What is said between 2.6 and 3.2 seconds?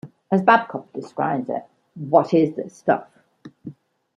stuff?